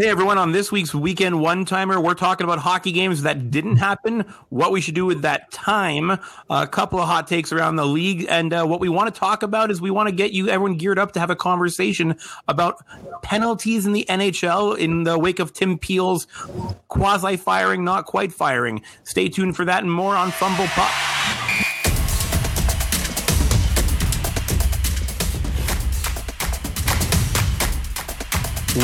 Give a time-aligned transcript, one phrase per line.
[0.00, 3.78] Hey everyone, on this week's Weekend One Timer, we're talking about hockey games that didn't
[3.78, 7.84] happen, what we should do with that time, a couple of hot takes around the
[7.84, 10.48] league, and uh, what we want to talk about is we want to get you
[10.48, 12.16] everyone geared up to have a conversation
[12.46, 12.76] about
[13.22, 16.28] penalties in the NHL in the wake of Tim Peel's
[16.86, 18.82] quasi firing, not quite firing.
[19.02, 21.67] Stay tuned for that and more on Fumble Puck.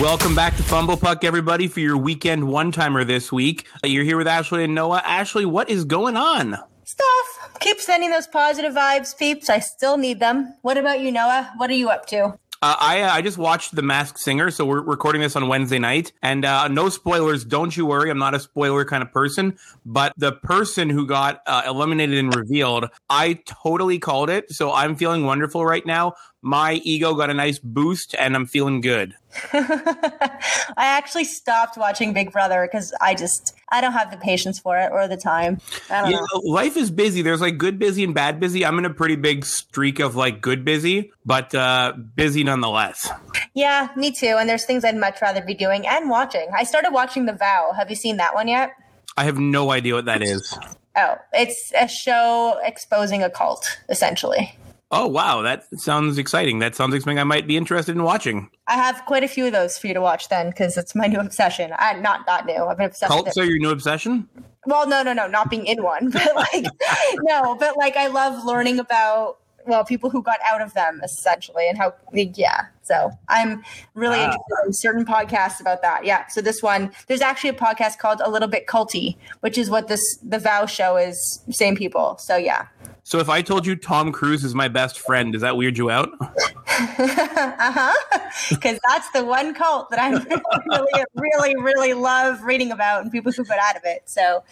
[0.00, 3.64] Welcome back to Fumble Puck, everybody, for your weekend one timer this week.
[3.84, 5.00] Uh, You're here with Ashley and Noah.
[5.04, 6.58] Ashley, what is going on?
[6.82, 7.56] Stuff.
[7.60, 9.48] Keep sending those positive vibes, peeps.
[9.48, 10.56] I still need them.
[10.62, 11.52] What about you, Noah?
[11.58, 12.36] What are you up to?
[12.60, 15.78] Uh, I uh, I just watched The Masked Singer, so we're recording this on Wednesday
[15.78, 17.44] night, and uh, no spoilers.
[17.44, 19.58] Don't you worry, I'm not a spoiler kind of person.
[19.84, 24.50] But the person who got uh, eliminated and revealed, I totally called it.
[24.50, 26.14] So I'm feeling wonderful right now.
[26.46, 29.14] My ego got a nice boost, and I'm feeling good.
[29.54, 30.38] I
[30.76, 34.90] actually stopped watching Big Brother because I just I don't have the patience for it
[34.92, 35.58] or the time.
[35.88, 36.40] I don't Yeah, know.
[36.44, 37.22] life is busy.
[37.22, 38.62] There's like good busy and bad busy.
[38.64, 43.10] I'm in a pretty big streak of like good busy, but uh, busy nonetheless.
[43.54, 44.36] Yeah, me too.
[44.38, 46.46] And there's things I'd much rather be doing and watching.
[46.54, 47.72] I started watching The Vow.
[47.74, 48.72] Have you seen that one yet?
[49.16, 50.58] I have no idea what that is.
[50.94, 54.58] Oh, it's a show exposing a cult, essentially.
[54.90, 56.58] Oh wow, that sounds exciting.
[56.60, 58.50] That sounds like something I might be interested in watching.
[58.68, 61.06] I have quite a few of those for you to watch then, because it's my
[61.06, 61.72] new obsession.
[61.78, 62.64] I not not new.
[62.64, 63.40] I've been obsessed with Cults it.
[63.40, 64.28] are your new obsession?
[64.66, 66.64] Well, no, no, no, not being in one, but like,
[67.22, 71.68] no, but like, I love learning about well people who got out of them essentially,
[71.68, 72.66] and how yeah.
[72.82, 74.24] So I'm really Wow.
[74.26, 76.04] interested in certain podcasts about that.
[76.04, 76.26] Yeah.
[76.28, 79.88] So this one, there's actually a podcast called A Little Bit Culty, which is what
[79.88, 81.42] this the Vow show is.
[81.50, 82.16] Same people.
[82.18, 82.66] So yeah.
[83.06, 85.90] So if I told you Tom Cruise is my best friend, does that weird you
[85.90, 86.10] out?
[86.20, 86.26] uh
[86.66, 88.20] huh.
[88.48, 90.10] Because that's the one cult that I
[90.66, 94.02] really, really, really love reading about and people who got out of it.
[94.06, 94.42] So,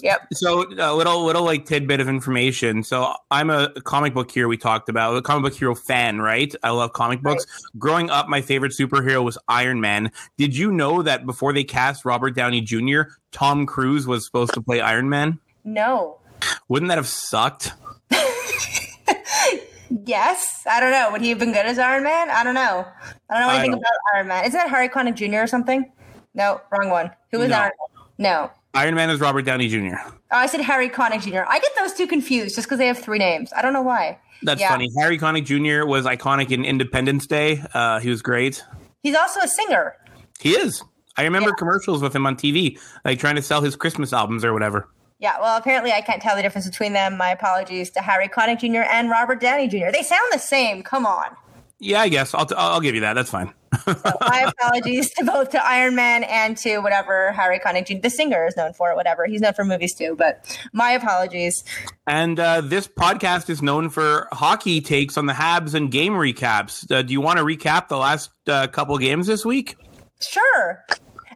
[0.00, 0.26] yep.
[0.32, 2.82] So a little little like tidbit of information.
[2.82, 6.52] So I'm a comic book hero we talked about, a comic book hero fan, right?
[6.62, 7.44] I love comic books.
[7.76, 10.10] Growing up, my favorite superhero was Iron Man.
[10.38, 14.62] Did you know that before they cast Robert Downey Jr., Tom Cruise was supposed to
[14.62, 15.38] play Iron Man?
[15.62, 16.18] No.
[16.68, 17.72] Wouldn't that have sucked?
[20.06, 21.10] Yes, I don't know.
[21.12, 22.30] Would he have been good as Iron Man?
[22.30, 22.86] I don't know.
[23.30, 24.44] I don't know anything don't- about Iron Man.
[24.44, 25.42] Isn't that Harry Connick Jr.
[25.42, 25.90] or something?
[26.34, 27.10] No, wrong one.
[27.30, 27.56] Who was No.
[27.56, 28.04] Iron Man?
[28.18, 28.50] No.
[28.74, 29.96] Iron Man is Robert Downey Jr.
[30.06, 31.42] Oh, I said Harry Connick Jr.
[31.46, 33.52] I get those two confused just because they have three names.
[33.54, 34.18] I don't know why.
[34.42, 34.70] That's Yeah.
[34.70, 34.88] funny.
[34.98, 35.86] Harry Connick Jr.
[35.86, 37.62] was iconic in Independence Day.
[37.74, 38.64] Uh, he was great.
[39.02, 39.94] He's also a singer.
[40.40, 40.82] He is.
[41.18, 41.56] I remember Yeah.
[41.58, 44.88] commercials with him on TV, like trying to sell his Christmas albums or whatever.
[45.22, 47.16] Yeah, well, apparently I can't tell the difference between them.
[47.16, 48.82] My apologies to Harry Connick Jr.
[48.90, 49.92] and Robert Downey Jr.
[49.92, 50.82] They sound the same.
[50.82, 51.36] Come on.
[51.78, 53.14] Yeah, I guess I'll, t- I'll give you that.
[53.14, 53.54] That's fine.
[53.86, 58.00] My apologies to both to Iron Man and to whatever Harry Connick Jr.
[58.02, 59.24] The singer is known for, whatever.
[59.26, 61.62] He's known for movies too, but my apologies.
[62.08, 66.90] And uh, this podcast is known for hockey takes on the Habs and game recaps.
[66.90, 69.76] Uh, do you want to recap the last uh, couple games this week?
[70.20, 70.84] Sure.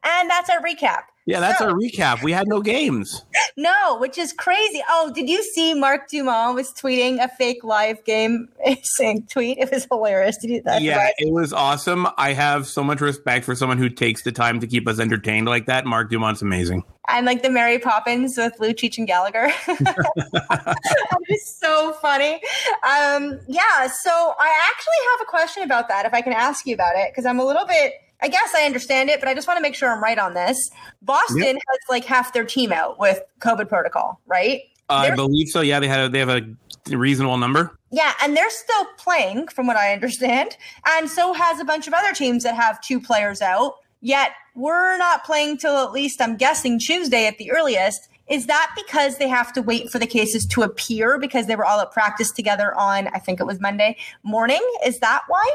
[0.03, 1.03] And that's our recap.
[1.27, 2.23] Yeah, that's So- our recap.
[2.23, 3.25] We had no games.
[3.59, 4.83] No, which is crazy.
[4.87, 8.51] Oh, did you see Marc Dumont was tweeting a fake live game
[8.83, 9.57] saying tweet?
[9.57, 10.37] It was hilarious.
[10.37, 10.83] Did you that?
[10.83, 12.07] Yeah, it was awesome.
[12.19, 15.47] I have so much respect for someone who takes the time to keep us entertained
[15.49, 15.87] like that.
[15.87, 16.85] Marc Dumont's amazing.
[17.09, 19.51] And like the Mary Poppins with Lucic and Gallagher.
[19.67, 22.35] that is so funny.
[22.35, 26.75] Um, yeah, so I actually have a question about that, if I can ask you
[26.75, 27.95] about it, because I'm a little bit.
[28.23, 30.35] I guess I understand it, but I just want to make sure I'm right on
[30.35, 30.59] this.
[31.03, 31.55] Boston Yep.
[31.57, 34.63] has like half their team out with COVID protocol, right?
[34.89, 35.61] I believe so.
[35.61, 37.77] Yeah, they had a, they have a reasonable number.
[37.91, 40.57] Yeah, and they're still playing, from what I understand.
[40.87, 43.75] And so has a bunch of other teams that have two players out.
[44.01, 48.09] Yet we're not playing till at least, I'm guessing, Tuesday at the earliest.
[48.29, 51.65] Is that because they have to wait for the cases to appear because they were
[51.65, 54.61] all at practice together on, I think it was Monday morning?
[54.85, 55.49] Is that why?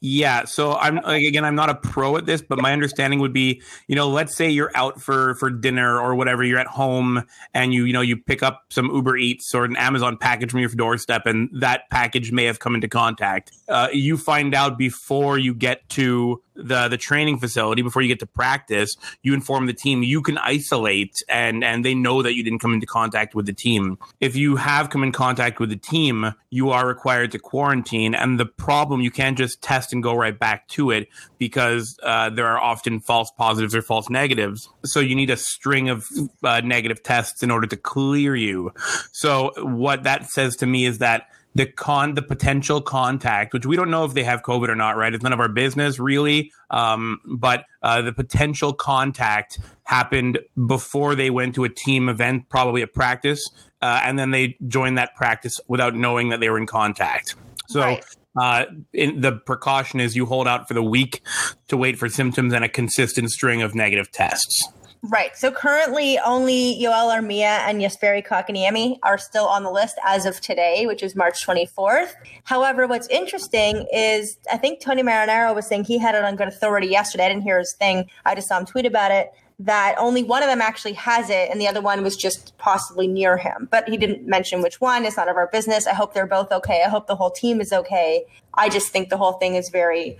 [0.00, 3.60] Yeah, so I'm again, I'm not a pro at this, but my understanding would be,
[3.88, 7.74] you know, let's say you're out for for dinner or whatever, you're at home and
[7.74, 10.68] you you know you pick up some Uber Eats or an Amazon package from your
[10.70, 13.52] doorstep, and that package may have come into contact.
[13.68, 18.20] Uh, you find out before you get to the the training facility, before you get
[18.20, 18.96] to practice.
[19.22, 20.02] You inform the team.
[20.02, 23.52] You can isolate, and and they know that you didn't come into contact with the
[23.52, 23.98] team.
[24.20, 28.14] If you have come in contact with the team, you are required to quarantine.
[28.14, 31.08] And the problem, you can't just test and go right back to it
[31.38, 34.68] because uh, there are often false positives or false negatives.
[34.84, 36.06] So you need a string of
[36.42, 38.72] uh, negative tests in order to clear you.
[39.12, 43.76] So what that says to me is that the con the potential contact, which we
[43.76, 45.14] don't know if they have COVID or not, right?
[45.14, 46.52] It's none of our business really.
[46.70, 52.82] Um, but uh, the potential contact happened before they went to a team event, probably
[52.82, 53.50] a practice,
[53.82, 57.36] uh, and then they joined that practice without knowing that they were in contact.
[57.68, 57.80] So.
[57.80, 58.04] Right.
[58.36, 61.22] Uh, in, the precaution is you hold out for the week
[61.68, 64.68] to wait for symptoms and a consistent string of negative tests.
[65.08, 65.36] Right.
[65.36, 70.40] So currently, only Yoel Armia and Jesperi Kotkaniemi are still on the list as of
[70.40, 72.14] today, which is March 24th.
[72.44, 76.48] However, what's interesting is I think Tony Marinaro was saying he had it on good
[76.48, 77.26] authority yesterday.
[77.26, 78.08] I didn't hear his thing.
[78.24, 79.30] I just saw him tweet about it
[79.60, 83.06] that only one of them actually has it and the other one was just possibly
[83.06, 83.68] near him.
[83.70, 85.04] But he didn't mention which one.
[85.04, 85.86] It's none of our business.
[85.86, 86.82] I hope they're both okay.
[86.84, 88.24] I hope the whole team is okay.
[88.54, 90.18] I just think the whole thing is very,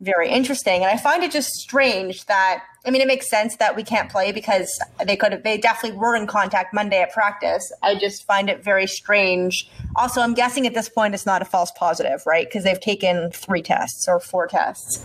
[0.00, 0.82] very interesting.
[0.82, 4.10] And I find it just strange that, I mean, it makes sense that we can't
[4.10, 4.70] play because
[5.04, 7.70] they could have, they definitely were in contact Monday at practice.
[7.82, 9.68] I just find it very strange.
[9.96, 12.46] Also, I'm guessing at this point it's not a false positive, right?
[12.46, 15.04] Because they've taken three tests or four tests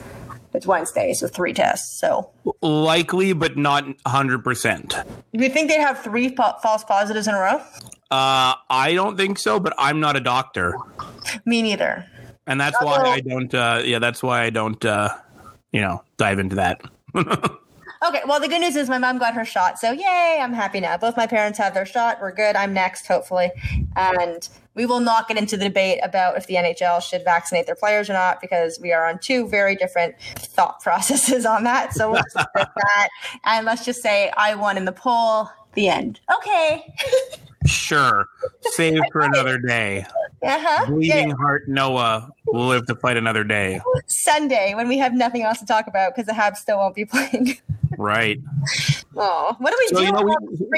[0.55, 1.99] it's Wednesday, so three tests.
[1.99, 2.31] So
[2.61, 4.95] likely, but not hundred percent.
[5.33, 7.61] Do you think they'd have three po- false positives in a row?
[8.11, 10.75] Uh, I don't think so, but I'm not a doctor.
[11.45, 12.05] Me neither.
[12.47, 13.53] And that's why I don't.
[13.53, 14.83] Uh, yeah, that's why I don't.
[14.83, 15.09] Uh,
[15.71, 16.81] you know, dive into that.
[18.09, 18.21] okay.
[18.27, 20.39] Well, the good news is my mom got her shot, so yay!
[20.41, 20.97] I'm happy now.
[20.97, 22.19] Both my parents have their shot.
[22.21, 22.55] We're good.
[22.55, 23.51] I'm next, hopefully,
[23.95, 27.75] and we will not get into the debate about if the NHL should vaccinate their
[27.75, 31.93] players or not because we are on two very different thought processes on that.
[31.93, 32.23] So we'll
[32.55, 33.09] that.
[33.45, 35.49] And let's just say I won in the poll.
[35.73, 36.21] The end.
[36.33, 36.93] Okay.
[37.65, 38.27] sure.
[38.61, 40.05] Save for another day.
[40.41, 40.85] Uh-huh.
[40.85, 41.35] Bleeding yeah.
[41.35, 43.81] heart Noah will live to fight another day.
[44.07, 47.03] Sunday when we have nothing else to talk about because the Habs still won't be
[47.03, 47.57] playing.
[47.97, 48.39] Right.
[49.17, 50.05] Oh, what do we so, do?
[50.05, 50.21] You know,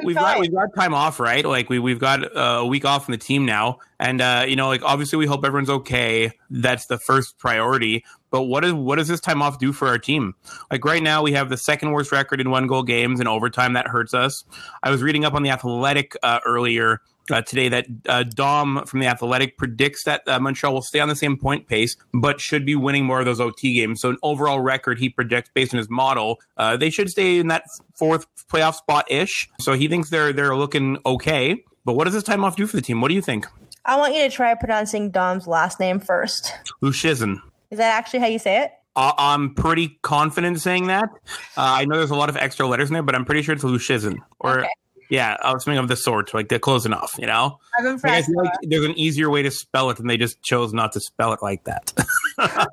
[0.03, 1.45] we, have got we've got time off, right?
[1.45, 4.55] Like we we've got uh, a week off from the team now, and uh, you
[4.55, 6.31] know, like obviously we hope everyone's okay.
[6.49, 8.03] That's the first priority.
[8.29, 10.35] But what is what does this time off do for our team?
[10.69, 13.73] Like right now, we have the second worst record in one goal games in overtime.
[13.73, 14.43] That hurts us.
[14.83, 17.01] I was reading up on the Athletic uh, earlier
[17.31, 21.09] uh, today that uh, Dom from the Athletic predicts that uh, Montreal will stay on
[21.09, 24.01] the same point pace, but should be winning more of those OT games.
[24.01, 27.47] So, an overall record he predicts based on his model, uh, they should stay in
[27.47, 27.63] that
[27.95, 29.49] fourth playoff spot ish.
[29.59, 31.63] So he thinks they're they're looking okay.
[31.85, 33.01] But what does this time off do for the team?
[33.01, 33.47] What do you think?
[33.85, 36.53] I want you to try pronouncing Dom's last name first.
[36.83, 37.37] Luszczyszyn.
[37.71, 38.71] Is that actually how you say it?
[38.97, 41.09] I'm pretty confident saying that.
[41.55, 43.53] Uh, I know there's a lot of extra letters in there, but I'm pretty sure
[43.53, 44.17] it's Luszczyszyn.
[44.39, 44.69] Or okay.
[45.09, 47.59] Yeah, I was thinking of the sort, like they're close enough, you know.
[47.79, 48.29] I'm impressed.
[48.35, 51.33] Like there's an easier way to spell it, and they just chose not to spell
[51.33, 51.93] it like that.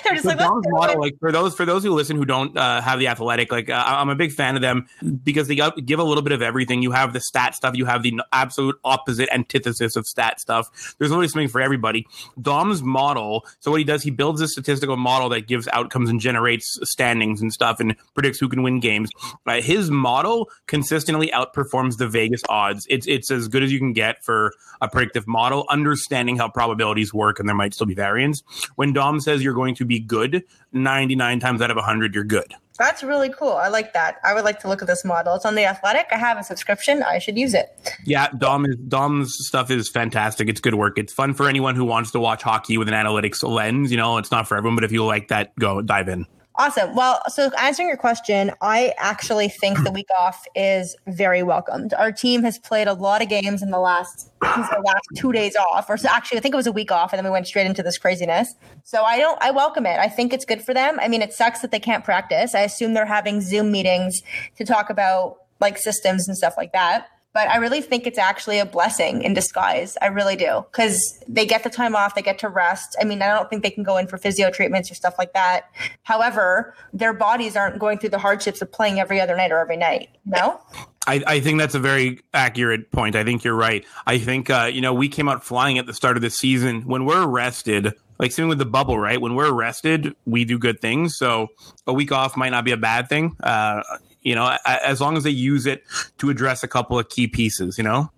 [0.04, 2.98] They're just like, model, like for those for those who listen who don't uh, have
[2.98, 4.88] the athletic, like uh, I'm a big fan of them
[5.24, 6.82] because they give a little bit of everything.
[6.82, 10.94] You have the stat stuff, you have the absolute opposite antithesis of stat stuff.
[10.98, 12.06] There's always something for everybody.
[12.40, 16.20] Dom's model, so what he does, he builds a statistical model that gives outcomes and
[16.20, 19.10] generates standings and stuff and predicts who can win games.
[19.46, 22.86] Uh, his model consistently outperforms the Vegas odds.
[22.88, 27.12] It's it's as good as you can get for a predictive model, understanding how probabilities
[27.12, 28.42] work, and there might still be variance.
[28.76, 30.42] When Dom says you're going to be good,
[30.72, 32.54] 99 times out of 100, you're good.
[32.78, 33.52] That's really cool.
[33.52, 34.16] I like that.
[34.24, 35.34] I would like to look at this model.
[35.34, 36.06] It's on the Athletic.
[36.10, 37.02] I have a subscription.
[37.02, 37.94] I should use it.
[38.06, 40.48] Yeah, Dom is Dom's stuff is fantastic.
[40.48, 40.96] It's good work.
[40.98, 43.90] It's fun for anyone who wants to watch hockey with an analytics lens.
[43.90, 46.26] You know, it's not for everyone, but if you like that, go dive in.
[46.60, 46.94] Awesome.
[46.94, 51.94] Well, so answering your question, I actually think the week off is very welcomed.
[51.94, 55.56] Our team has played a lot of games in the last the last two days
[55.56, 57.64] off, or actually, I think it was a week off, and then we went straight
[57.64, 58.56] into this craziness.
[58.84, 59.98] So I don't, I welcome it.
[59.98, 61.00] I think it's good for them.
[61.00, 62.54] I mean, it sucks that they can't practice.
[62.54, 64.20] I assume they're having Zoom meetings
[64.56, 68.58] to talk about like systems and stuff like that but I really think it's actually
[68.58, 69.96] a blessing in disguise.
[70.02, 72.96] I really do because they get the time off, they get to rest.
[73.00, 75.32] I mean, I don't think they can go in for physio treatments or stuff like
[75.34, 75.70] that.
[76.02, 79.76] However, their bodies aren't going through the hardships of playing every other night or every
[79.76, 80.08] night.
[80.24, 80.60] No.
[81.06, 83.16] I, I, think that's a very accurate point.
[83.16, 83.84] I think you're right.
[84.06, 86.82] I think uh, you know we came out flying at the start of the season.
[86.82, 89.20] When we're arrested, like same with the bubble, right?
[89.20, 91.16] When we're arrested, we do good things.
[91.16, 91.48] So
[91.86, 93.34] a week off might not be a bad thing.
[93.42, 93.82] Uh,
[94.22, 95.82] you know, as long as they use it
[96.18, 98.10] to address a couple of key pieces, you know?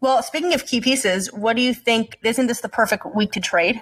[0.00, 2.18] Well, speaking of key pieces, what do you think?
[2.22, 3.80] Isn't this the perfect week to trade?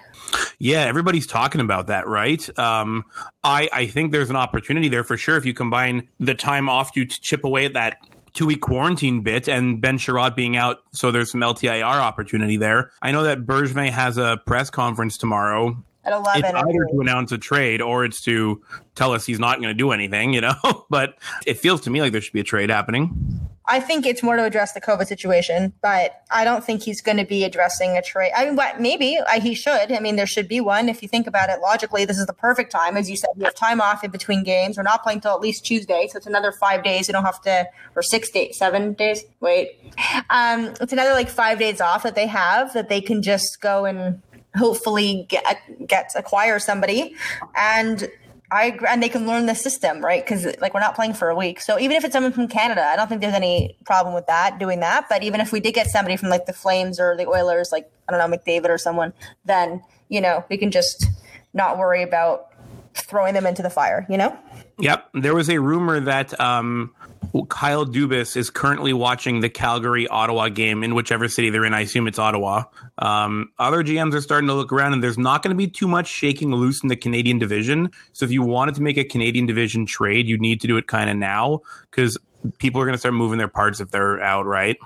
[0.58, 2.58] Yeah, everybody's talking about that, right?
[2.58, 3.04] Um,
[3.42, 6.92] I, I think there's an opportunity there for sure if you combine the time off
[6.92, 7.98] to chip away at that
[8.34, 12.90] two week quarantine bit and Ben Chiarot being out, so there's some LTIR opportunity there.
[13.00, 16.44] I know that Bergevin has a press conference tomorrow at 11.
[16.44, 18.62] It's either to announce a trade or it's to
[18.94, 20.54] tell us he's not going to do anything, you know?
[20.90, 23.40] but it feels to me like there should be a trade happening.
[23.66, 27.16] I think it's more to address the COVID situation, but I don't think he's going
[27.16, 28.30] to be addressing a trade.
[28.36, 29.90] I mean, what maybe I, he should.
[29.90, 30.90] I mean, there should be one.
[30.90, 33.30] If you think about it logically, this is the perfect time, as you said.
[33.36, 34.76] We have time off in between games.
[34.76, 37.08] We're not playing till at least Tuesday, so it's another five days.
[37.08, 39.24] You don't have to, or six days, seven days.
[39.40, 39.80] Wait,
[40.28, 43.86] um, it's another like five days off that they have that they can just go
[43.86, 44.20] and
[44.56, 45.44] hopefully get
[45.86, 47.14] get acquire somebody
[47.56, 48.08] and
[48.50, 50.24] I and they can learn the system, right?
[50.24, 52.84] Because like we're not playing for a week, so even if it's someone from Canada,
[52.84, 55.08] I don't think there's any problem with that doing that.
[55.08, 57.90] But even if we did get somebody from like the Flames or the Oilers, like
[58.08, 59.12] I don't know McDavid or someone,
[59.44, 61.06] then you know we can just
[61.52, 62.48] not worry about
[62.94, 64.06] throwing them into the fire.
[64.08, 64.38] You know.
[64.78, 66.94] Yep, there was a rumor that um,
[67.42, 71.74] Kyle Dubas is currently watching the Calgary Ottawa game in whichever city they're in.
[71.74, 72.64] I assume it's Ottawa.
[72.98, 75.88] Um, other GMs are starting to look around, and there's not going to be too
[75.88, 77.90] much shaking loose in the Canadian division.
[78.12, 80.86] So if you wanted to make a Canadian division trade, you need to do it
[80.86, 81.60] kind of now
[81.90, 82.16] because
[82.58, 84.76] people are going to start moving their parts if they're out, right?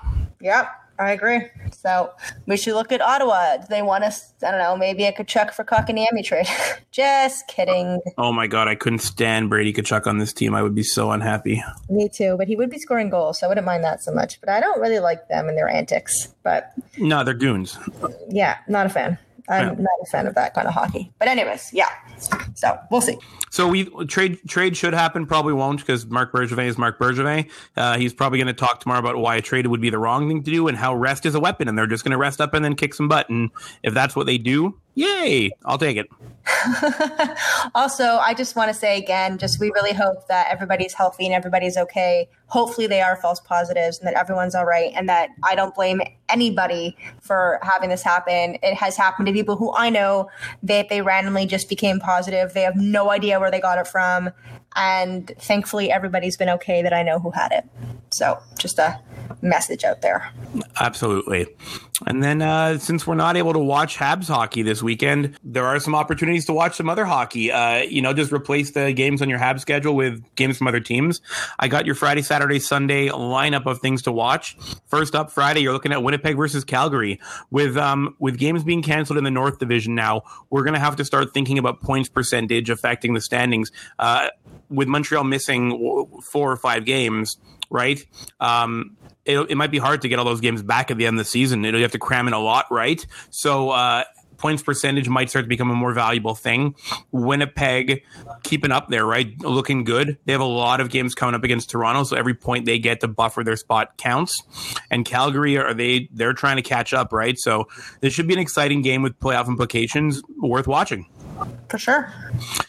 [0.40, 0.70] Yep.
[0.98, 1.46] I agree.
[1.70, 2.12] So
[2.46, 3.58] we should look at Ottawa.
[3.58, 4.32] Do they want us?
[4.44, 4.76] I don't know.
[4.76, 6.48] Maybe I could check for Kotkaniemi trade.
[6.90, 8.00] Just kidding.
[8.16, 10.54] Oh my god, I couldn't stand Brady Tkachuk on this team.
[10.54, 11.62] I would be so unhappy.
[11.88, 12.36] Me too.
[12.36, 14.40] But he would be scoring goals, so I wouldn't mind that so much.
[14.40, 16.34] But I don't really like them and their antics.
[16.42, 17.78] But no, they're goons.
[18.28, 19.18] Yeah, not a fan.
[19.48, 19.84] I'm yeah.
[19.84, 21.10] not a fan of that kind of hockey.
[21.18, 21.88] But anyways, yeah.
[22.54, 23.18] So we'll see.
[23.50, 27.50] So we trade trade should happen, probably won't because Marc Bergevin is Marc Bergevin.
[27.76, 30.28] Uh, he's probably going to talk tomorrow about why a trade would be the wrong
[30.28, 32.40] thing to do and how rest is a weapon, and they're just going to rest
[32.40, 33.28] up and then kick some butt.
[33.28, 33.50] And
[33.82, 36.08] if that's what they do, yay, I'll take it.
[37.74, 41.34] also, I just want to say again, just we really hope that everybody's healthy and
[41.34, 42.28] everybody's okay.
[42.46, 46.00] Hopefully, they are false positives and that everyone's all right, and that I don't blame
[46.28, 48.58] anybody for having this happen.
[48.62, 50.30] It has happened to people who I know
[50.62, 52.47] that they randomly just became positive.
[52.54, 54.30] They have no idea where they got it from.
[54.76, 57.64] And thankfully, everybody's been okay that I know who had it.
[58.10, 59.00] So, just a
[59.42, 60.32] message out there.
[60.80, 61.46] Absolutely.
[62.06, 65.80] And then, uh, since we're not able to watch Habs hockey this weekend, there are
[65.80, 67.50] some opportunities to watch some other hockey.
[67.50, 70.80] Uh, you know, just replace the games on your Habs schedule with games from other
[70.80, 71.20] teams.
[71.58, 74.56] I got your Friday, Saturday, Sunday lineup of things to watch.
[74.86, 77.20] First up, Friday, you're looking at Winnipeg versus Calgary.
[77.50, 80.96] With um, with games being canceled in the North Division now, we're going to have
[80.96, 83.72] to start thinking about points percentage affecting the standings.
[83.98, 84.28] Uh,
[84.70, 87.36] with Montreal missing four or five games,
[87.70, 88.04] right?
[88.40, 91.18] Um, it, it, might be hard to get all those games back at the end
[91.18, 91.62] of the season.
[91.64, 93.04] You, have to cram in a lot, right?
[93.30, 94.04] So uh,
[94.38, 96.74] points percentage might start to become a more valuable thing.
[97.12, 98.04] Winnipeg
[98.42, 99.38] keeping up there, right?
[99.40, 100.16] Looking good.
[100.24, 103.00] They have a lot of games coming up against Toronto, so every point they get
[103.00, 104.42] to buffer their spot counts.
[104.90, 107.38] And Calgary are they they're trying to catch up, right?
[107.38, 107.68] So
[108.00, 111.06] this should be an exciting game with playoff implications worth watching.
[111.68, 112.12] For sure.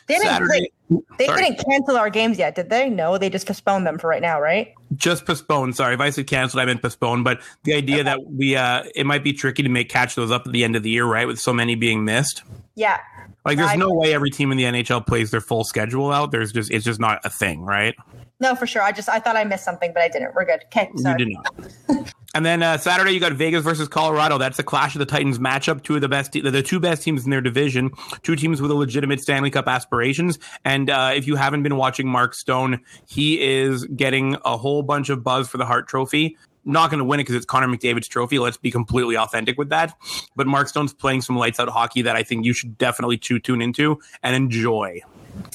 [0.07, 0.71] They Saturday,
[1.17, 1.43] they Sorry.
[1.43, 2.89] didn't cancel our games yet, did they?
[2.89, 4.73] No, they just postponed them for right now, right?
[4.95, 5.75] Just postponed.
[5.75, 7.23] Sorry, if I said canceled, I meant postponed.
[7.23, 8.03] But the idea okay.
[8.03, 10.75] that we uh it might be tricky to make catch those up at the end
[10.75, 11.27] of the year, right?
[11.27, 12.43] With so many being missed.
[12.75, 12.99] Yeah.
[13.45, 16.31] Like there's no way every team in the NHL plays their full schedule out.
[16.31, 17.95] There's just it's just not a thing, right?
[18.41, 18.81] No, for sure.
[18.81, 20.33] I just I thought I missed something, but I didn't.
[20.33, 20.63] We're good.
[20.65, 21.23] Okay, sorry.
[21.23, 21.37] You did
[21.89, 22.13] not.
[22.35, 24.37] and then uh, Saturday you got Vegas versus Colorado.
[24.37, 25.83] That's the Clash of the Titans matchup.
[25.83, 27.91] Two of the best, te- the two best teams in their division.
[28.23, 30.39] Two teams with a legitimate Stanley Cup aspirations.
[30.63, 35.09] And uh, if you haven't been watching Mark Stone, he is getting a whole bunch
[35.09, 38.07] of buzz for the Hart Trophy not going to win it because it's Connor McDavid's
[38.07, 38.39] trophy.
[38.39, 39.97] Let's be completely authentic with that.
[40.35, 43.61] But Mark Stone's playing some lights out hockey that I think you should definitely tune
[43.61, 45.01] into and enjoy.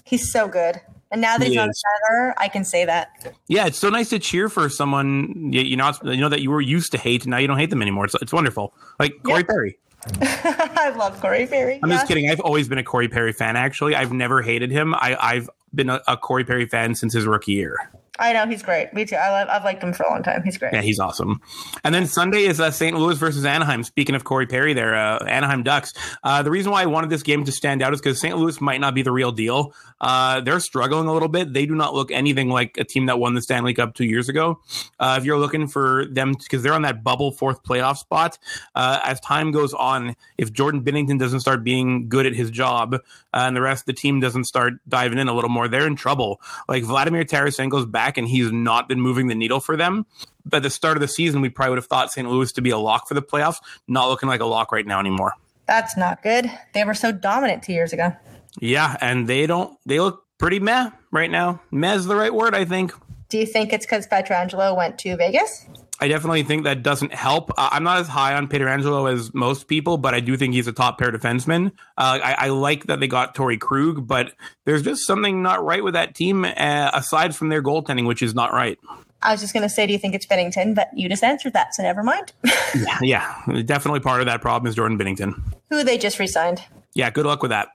[0.04, 0.80] He's so good.
[1.10, 3.32] And now that he's on center, I can say that.
[3.46, 6.50] Yeah, it's so nice to cheer for someone you, you know you know that you
[6.50, 8.06] were used to hate, and now you don't hate them anymore.
[8.06, 8.74] It's, it's wonderful.
[8.98, 9.46] Like Corey yeah.
[9.46, 9.78] Perry.
[10.20, 11.80] I love Corey Perry.
[11.82, 11.96] I'm yeah.
[11.96, 12.30] just kidding.
[12.30, 13.56] I've always been a Corey Perry fan.
[13.56, 14.94] Actually, I've never hated him.
[14.94, 17.90] I, I've been a, a Corey Perry fan since his rookie year.
[18.18, 18.92] I know he's great.
[18.94, 19.16] Me too.
[19.16, 20.42] I love, I've liked him for a long time.
[20.44, 20.72] He's great.
[20.72, 21.40] Yeah, he's awesome.
[21.82, 22.96] And then Sunday is uh, St.
[22.96, 23.82] Louis versus Anaheim.
[23.82, 25.92] Speaking of Corey Perry, there, uh, Anaheim Ducks.
[26.22, 28.36] Uh, the reason why I wanted this game to stand out is because St.
[28.36, 29.74] Louis might not be the real deal.
[30.00, 31.52] Uh, they're struggling a little bit.
[31.52, 34.28] They do not look anything like a team that won the Stanley Cup two years
[34.28, 34.60] ago.
[35.00, 38.38] Uh, if you're looking for them, because they're on that bubble fourth playoff spot,
[38.76, 42.96] uh, as time goes on, if Jordan Binnington doesn't start being good at his job
[43.32, 45.96] and the rest of the team doesn't start diving in a little more, they're in
[45.96, 46.40] trouble.
[46.68, 50.06] Like Vladimir Tarasenko's back and he's not been moving the needle for them.
[50.52, 52.28] At the start of the season, we probably would have thought St.
[52.28, 53.56] Louis to be a lock for the playoffs.
[53.88, 55.32] Not looking like a lock right now anymore.
[55.66, 56.50] That's not good.
[56.74, 58.14] They were so dominant two years ago.
[58.60, 59.76] Yeah, and they don't.
[59.86, 61.60] They look pretty meh right now.
[61.70, 62.92] Meh is the right word, I think.
[63.28, 65.66] Do you think it's because Pietrangelo went to Vegas?
[66.00, 67.50] I definitely think that doesn't help.
[67.56, 70.66] Uh, I'm not as high on Pietrangelo as most people, but I do think he's
[70.66, 71.68] a top pair defenseman.
[71.96, 74.32] Uh, I, I, like that they got Torey Krug, but
[74.64, 78.34] there's just something not right with that team uh, aside from their goaltending, which is
[78.34, 78.78] not right.
[79.22, 80.74] I was just going to say, do you think it's Binnington?
[80.74, 82.32] But you just answered that, so never mind.
[82.74, 85.40] yeah, yeah, definitely part of that problem is Jordan Binnington.
[85.70, 86.62] Who they just resigned.
[86.94, 87.68] Yeah, good luck with that.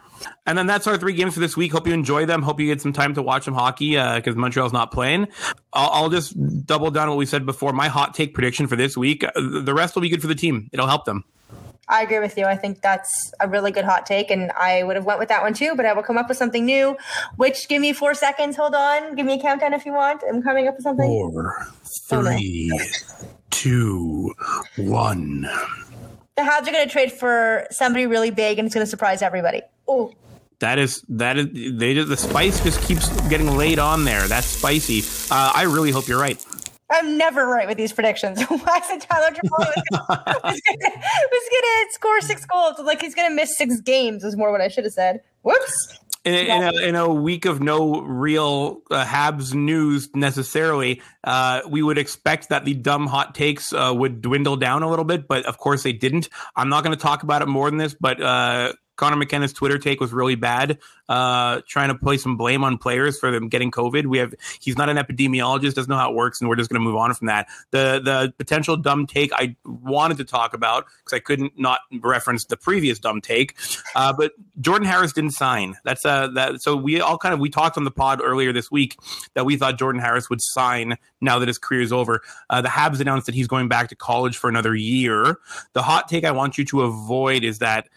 [0.46, 1.72] And then that's our three games for this week.
[1.72, 2.42] Hope you enjoy them.
[2.42, 5.28] Hope you get some time to watch some hockey because uh, Montreal's not playing.
[5.72, 6.34] I'll, I'll, just
[6.64, 7.72] double down what we said before.
[7.72, 10.36] My hot take prediction for this week: uh, the rest will be good for the
[10.36, 10.70] team.
[10.72, 11.24] It'll help them.
[11.88, 12.44] I agree with you.
[12.44, 15.42] I think that's a really good hot take, and I would have went with that
[15.42, 15.74] one too.
[15.76, 16.96] But I will come up with something new.
[17.36, 18.56] Which give me four seconds.
[18.56, 19.14] Hold on.
[19.14, 20.22] Give me a countdown if you want.
[20.28, 21.06] I'm coming up with something.
[21.06, 21.66] Four,
[22.08, 23.28] three, oh, no.
[23.50, 24.34] two,
[24.76, 25.42] one.
[26.36, 29.22] The Habs are going to trade for somebody really big, and it's going to surprise
[29.22, 29.62] everybody.
[29.88, 30.12] Oh.
[30.60, 34.26] That is that is they just, the spice just keeps getting laid on there.
[34.26, 35.00] That's spicy.
[35.30, 36.42] Uh, I really hope you're right.
[36.90, 38.40] I'm never right with these predictions.
[38.48, 42.78] Why is it Tyler Toffoli was gonna score six goals?
[42.78, 45.22] Like he's gonna miss six games is more what I should have said.
[45.42, 45.98] Whoops.
[46.24, 51.84] In, in, a, in a, week of no real uh, Habs news necessarily, uh, we
[51.84, 55.46] would expect that the dumb hot takes uh, would dwindle down a little bit, but
[55.46, 56.28] of course they didn't.
[56.56, 59.78] I'm not going to talk about it more than this, but uh, Connor McKenna's Twitter
[59.78, 63.70] take was really bad, uh, trying to place some blame on players for them getting
[63.70, 64.06] COVID.
[64.06, 66.80] We have he's not an epidemiologist, doesn't know how it works, and we're just going
[66.80, 67.48] to move on from that.
[67.70, 72.44] The the potential dumb take I wanted to talk about because I couldn't not reference
[72.46, 73.56] the previous dumb take,
[73.94, 75.76] uh, but Jordan Harris didn't sign.
[75.84, 78.70] That's uh that so we all kind of we talked on the pod earlier this
[78.70, 78.96] week
[79.34, 82.22] that we thought Jordan Harris would sign now that his career is over.
[82.50, 85.38] Uh, the Habs announced that he's going back to college for another year.
[85.72, 87.88] The hot take I want you to avoid is that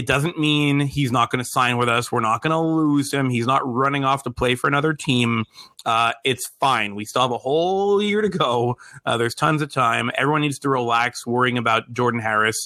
[0.00, 2.10] it doesn't mean he's not going to sign with us.
[2.10, 3.28] We're not going to lose him.
[3.28, 5.44] He's not running off to play for another team.
[5.84, 6.94] Uh, it's fine.
[6.94, 8.78] We still have a whole year to go.
[9.04, 10.10] Uh, there's tons of time.
[10.16, 12.56] Everyone needs to relax worrying about Jordan Harris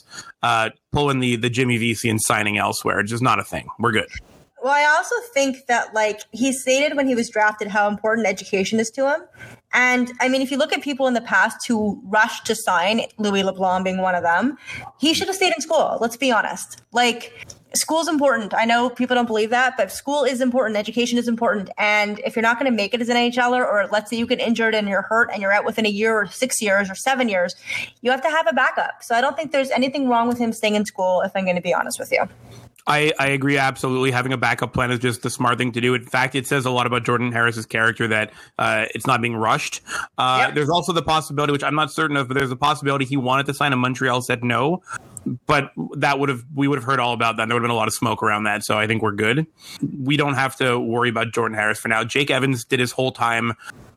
[0.45, 3.01] uh, pulling the the Jimmy Vesey and signing elsewhere.
[3.01, 3.67] It's just not a thing.
[3.81, 4.09] We're good.
[4.63, 8.79] Well, I also think that like he stated when he was drafted how important education
[8.79, 9.23] is to him.
[9.75, 13.03] And I mean, if you look at people in the past who rushed to sign,
[13.19, 14.57] Louis LeBlanc being one of them,
[14.99, 15.99] he should have stayed in school.
[16.01, 16.83] Let's be honest.
[16.93, 17.33] Like,
[17.75, 18.55] school's important.
[18.55, 20.77] I know people don't believe that, but school is important.
[20.77, 21.71] Education is important.
[21.77, 24.27] And if you're not going to make it as an NHLer, or let's say you
[24.27, 26.95] get injured and you're hurt and you're out within a year or six years or
[26.95, 27.55] seven years,
[28.01, 29.03] you have to have a backup.
[29.03, 31.57] So I don't think there's anything wrong with him staying in school, if I'm going
[31.57, 32.29] to be honest with you.
[32.87, 34.11] I, I agree absolutely.
[34.11, 35.95] Having a backup plan is just the smart thing to do.
[35.95, 39.37] In fact, it says a lot about Jordan Harris's character that uh, it's not being
[39.37, 39.64] rushed.
[40.19, 40.55] Uh, yep.
[40.55, 43.47] There's also the possibility, which I'm not certain of, but there's a possibility he wanted
[43.47, 44.83] to sign and Montreal said no.
[45.47, 47.49] But that would have we would have heard all about that.
[47.49, 48.65] There would have been a lot of smoke around that.
[48.65, 49.47] So I think we're good.
[50.03, 52.05] We don't have to worry about Jordan Harris for now.
[52.05, 53.55] Jake Evans did his whole time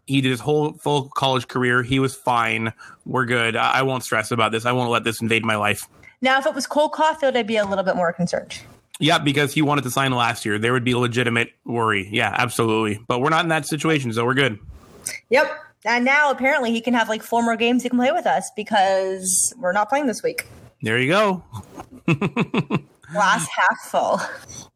[0.08, 1.84] he did his whole full college career.
[1.84, 2.74] He was fine.
[3.06, 3.56] We're good.
[3.56, 4.66] I, I, won't stress about this.
[4.66, 5.88] I won't let this invade my life.
[6.22, 8.60] Now, if it was Cole Caufield, I'd be a little bit more concerned.
[9.00, 10.58] Yeah, because he wanted to sign last year.
[10.58, 12.08] There would be a legitimate worry.
[12.12, 13.00] Yeah, absolutely.
[13.08, 14.58] But we're not in that situation, so we're good.
[15.30, 15.52] Yep.
[15.86, 18.52] And now apparently he can have like four more games he can play with us
[18.56, 20.48] because we're not playing this week.
[20.82, 21.43] There you go.
[23.12, 24.20] Glass half full.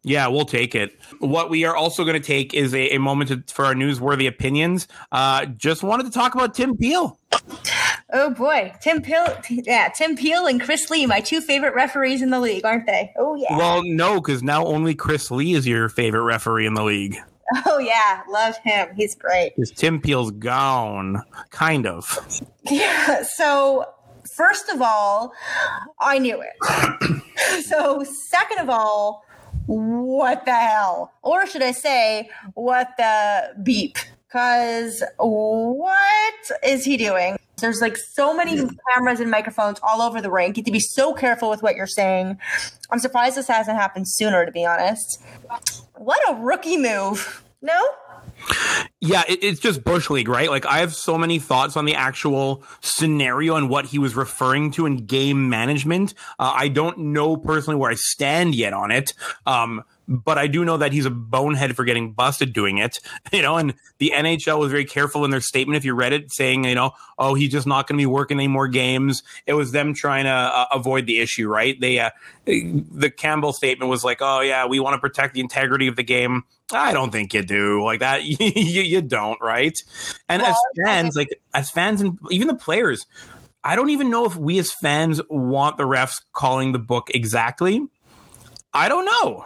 [0.03, 0.97] Yeah, we'll take it.
[1.19, 4.27] What we are also going to take is a, a moment to, for our newsworthy
[4.27, 4.87] opinions.
[5.11, 7.19] Uh, just wanted to talk about Tim Peel.
[8.13, 12.29] Oh boy, Tim Peel, yeah, Tim Peel and Chris Lee, my two favorite referees in
[12.29, 13.13] the league, aren't they?
[13.17, 13.57] Oh yeah.
[13.57, 17.17] Well, no, because now only Chris Lee is your favorite referee in the league.
[17.65, 18.89] Oh yeah, love him.
[18.95, 19.55] He's great.
[19.55, 22.17] Because Tim Peel's gone, kind of.
[22.69, 23.23] Yeah.
[23.23, 23.85] So
[24.35, 25.33] first of all,
[25.99, 27.63] I knew it.
[27.65, 29.25] so second of all,
[29.65, 33.97] what the hell, or should I say, what the beep?
[34.27, 37.37] Because what is he doing?
[37.57, 38.57] There's like so many
[38.93, 40.57] cameras and microphones all over the rink.
[40.57, 42.37] You have to be so careful with what you're saying.
[42.89, 45.21] I'm surprised this hasn't happened sooner, to be honest.
[46.01, 47.43] What a rookie move.
[47.61, 47.79] No?
[48.99, 50.49] Yeah, it, it's just Bush League, right?
[50.49, 54.71] Like, I have so many thoughts on the actual scenario and what he was referring
[54.71, 56.15] to in game management.
[56.39, 59.13] Uh, I don't know personally where I stand yet on it.
[59.45, 62.99] Um, but I do know that he's a bonehead for getting busted doing it,
[63.31, 65.77] you know, and the NHL was very careful in their statement.
[65.77, 68.37] If you read it saying, you know, oh, he's just not going to be working
[68.37, 69.23] any more games.
[69.45, 71.79] It was them trying to uh, avoid the issue, right?
[71.79, 72.11] They, uh,
[72.45, 76.03] the Campbell statement was like, oh yeah, we want to protect the integrity of the
[76.03, 76.43] game.
[76.73, 78.23] I don't think you do like that.
[78.25, 79.77] you, you don't, right?
[80.29, 83.05] And well, as fans, like as fans and even the players,
[83.63, 87.87] I don't even know if we as fans want the refs calling the book exactly.
[88.73, 89.45] I don't know.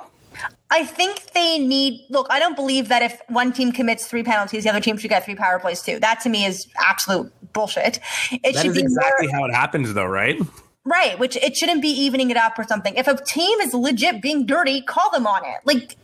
[0.72, 4.64] I think they need look, I don't believe that if one team commits three penalties,
[4.64, 6.00] the other team should get three power plays too.
[6.00, 8.00] That to me is absolute bullshit.
[8.32, 10.40] It that should be exactly more, how it happens though, right?
[10.84, 12.94] Right, which it shouldn't be evening it up or something.
[12.96, 15.58] If a team is legit being dirty, call them on it.
[15.66, 15.98] Like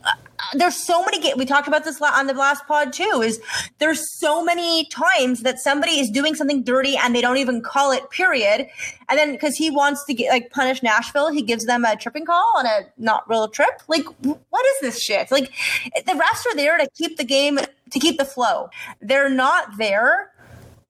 [0.54, 1.34] there's so many.
[1.34, 3.22] We talked about this on the last pod too.
[3.22, 3.40] Is
[3.78, 7.92] there's so many times that somebody is doing something dirty and they don't even call
[7.92, 8.08] it.
[8.10, 8.68] Period.
[9.08, 12.26] And then because he wants to get like punish Nashville, he gives them a tripping
[12.26, 13.82] call on a not real trip.
[13.88, 15.30] Like what is this shit?
[15.30, 15.52] Like
[16.06, 17.58] the refs are there to keep the game
[17.90, 18.70] to keep the flow.
[19.00, 20.32] They're not there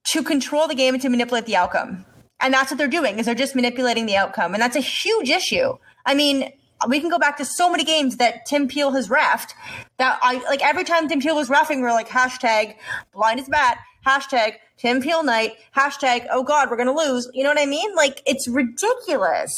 [0.09, 2.05] to control the game and to manipulate the outcome.
[2.41, 4.55] And that's what they're doing is they're just manipulating the outcome.
[4.55, 5.77] And that's a huge issue.
[6.05, 6.53] I mean,
[6.89, 9.53] we can go back to so many games that Tim Peel has refed
[9.99, 12.77] that I like every time Tim Peel was refing, we are like hashtag
[13.13, 17.29] blind as bat, hashtag Tim Peel night, hashtag oh god, we're gonna lose.
[17.33, 17.95] You know what I mean?
[17.95, 19.53] Like it's ridiculous.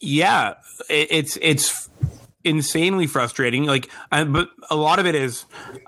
[0.00, 0.54] Yeah,
[0.88, 1.88] it's it's
[2.44, 3.64] insanely frustrating.
[3.64, 5.44] Like, but a lot of it is,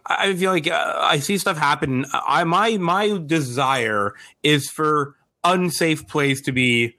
[0.07, 2.07] I feel like uh, I see stuff happen.
[2.13, 6.97] I my my desire is for unsafe plays to be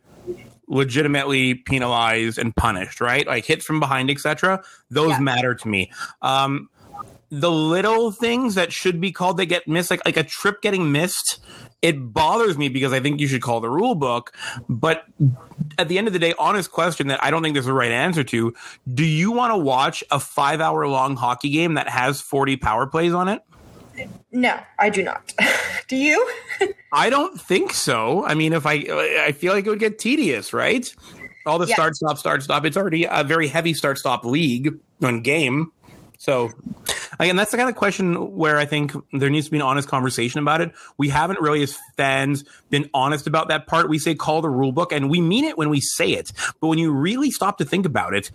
[0.71, 3.27] legitimately penalized and punished, right?
[3.27, 4.63] Like hits from behind, etc.
[4.89, 5.19] Those yeah.
[5.19, 5.91] matter to me.
[6.21, 6.69] Um,
[7.29, 10.91] the little things that should be called they get missed, like like a trip getting
[10.91, 11.39] missed,
[11.81, 14.33] it bothers me because I think you should call the rule book.
[14.67, 15.05] But
[15.77, 17.91] at the end of the day, honest question that I don't think there's a right
[17.91, 18.53] answer to:
[18.93, 22.85] Do you want to watch a five hour long hockey game that has forty power
[22.85, 23.41] plays on it?
[24.31, 25.33] No, I do not.
[25.87, 26.29] do you?
[26.93, 28.25] I don't think so.
[28.25, 28.85] I mean, if I,
[29.25, 30.93] I feel like it would get tedious, right?
[31.45, 32.65] All the start stop start stop.
[32.65, 35.71] It's already a very heavy start stop league on game.
[36.21, 36.51] So
[37.19, 39.87] again, that's the kind of question where I think there needs to be an honest
[39.87, 40.71] conversation about it.
[40.97, 43.89] We haven't really, as fans, been honest about that part.
[43.89, 46.31] We say call the rule book, and we mean it when we say it.
[46.59, 48.29] But when you really stop to think about it,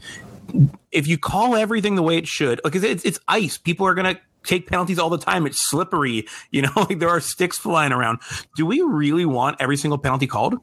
[0.91, 4.19] if you call everything the way it should, like it's, it's ice, people are gonna
[4.47, 5.47] take penalties all the time.
[5.47, 6.27] It's slippery.
[6.51, 8.21] You know, like there are sticks flying around.
[8.57, 10.55] Do we really want every single penalty called?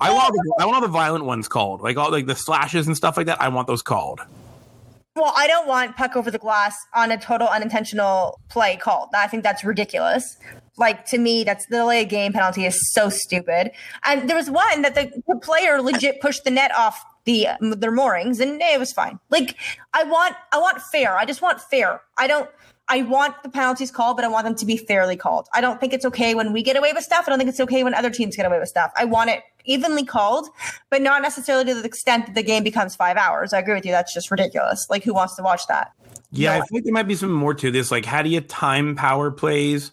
[0.00, 2.86] I want the, I want all the violent ones called, like all like the slashes
[2.86, 3.40] and stuff like that.
[3.40, 4.20] I want those called.
[5.14, 9.10] Well, I don't want puck over the glass on a total unintentional play called.
[9.14, 10.38] I think that's ridiculous.
[10.78, 13.72] Like to me, that's the delay game penalty is so stupid.
[14.04, 17.92] And there was one that the, the player legit pushed the net off the their
[17.92, 19.18] moorings, and it was fine.
[19.28, 19.56] Like
[19.92, 21.16] I want, I want fair.
[21.16, 22.00] I just want fair.
[22.16, 22.48] I don't.
[22.92, 25.48] I want the penalties called, but I want them to be fairly called.
[25.54, 27.24] I don't think it's okay when we get away with stuff.
[27.26, 28.92] I don't think it's okay when other teams get away with stuff.
[28.98, 30.46] I want it evenly called,
[30.90, 33.54] but not necessarily to the extent that the game becomes five hours.
[33.54, 33.92] I agree with you.
[33.92, 34.88] That's just ridiculous.
[34.90, 35.92] Like, who wants to watch that?
[36.32, 36.62] Yeah, no.
[36.62, 37.90] I think there might be some more to this.
[37.90, 39.92] Like, how do you time power plays?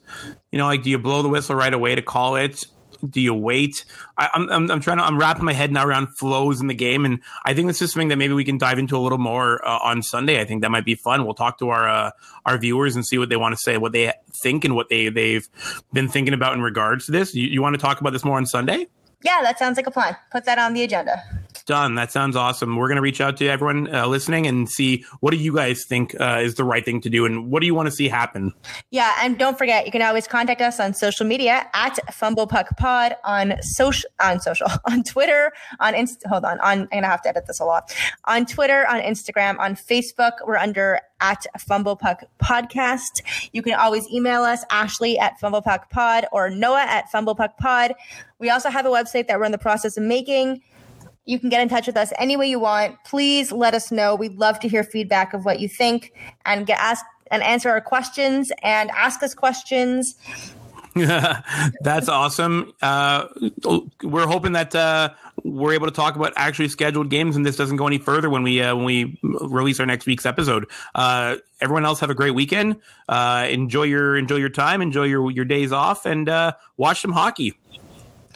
[0.52, 2.66] You know, like, do you blow the whistle right away to call it?
[3.08, 3.86] Do you wait?
[4.18, 6.74] I, am I'm, I'm trying to I'm wrapping my head now around flows in the
[6.74, 9.18] game, and I think this is something that maybe we can dive into a little
[9.18, 10.42] more uh, on Sunday.
[10.42, 11.24] I think that might be fun.
[11.24, 12.12] We'll talk to our uh,
[12.46, 15.10] our viewers and see what they want to say, what they think, and what they
[15.10, 15.48] they've
[15.94, 17.34] been thinking about in regards to this.
[17.34, 18.88] You, you want to talk about this more on Sunday?
[19.22, 20.16] Yeah, that sounds like a plan.
[20.32, 21.22] Put that on the agenda.
[21.70, 21.94] Done.
[21.94, 22.78] That sounds awesome.
[22.78, 25.86] We're going to reach out to everyone uh, listening and see what do you guys
[25.86, 28.08] think uh, is the right thing to do and what do you want to see
[28.08, 28.56] happen.
[28.90, 33.62] Yeah, and don't forget you can always contact us on social media at FumblePuckPod on
[33.62, 37.46] social on social on Twitter on Inst- hold on on I'm gonna have to edit
[37.46, 43.22] this a lot on Twitter on Instagram on Facebook we're under at FumblePuck Podcast.
[43.52, 47.94] You can always email us, Ashley at FumblePuckPod or Noah at FumblePuckPod.
[48.40, 50.64] We also have a website that we're in the process of making.
[51.26, 52.96] You can get in touch with us any way you want.
[53.06, 54.16] Please let us know.
[54.16, 56.14] We'd love to hear feedback of what you think
[56.46, 60.16] and get asked and answer our questions and ask us questions.
[61.82, 62.74] That's awesome.
[62.82, 63.28] Uh,
[64.04, 65.10] we're hoping that uh,
[65.44, 68.44] we're able to talk about actually scheduled games, and this doesn't go any further when
[68.44, 70.66] we uh, when we release our next week's episode.
[70.96, 72.78] Uh, everyone else have a great weekend.
[73.08, 74.82] Uh, enjoy your enjoy your time.
[74.82, 77.58] Enjoy your your days off, and uh, watch some hockey.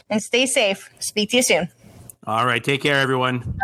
[0.08, 0.90] And stay safe.
[1.00, 1.68] Speak to you soon.
[2.26, 2.62] All right.
[2.62, 3.58] Take care, everyone.